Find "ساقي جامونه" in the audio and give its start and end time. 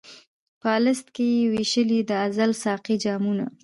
2.63-3.45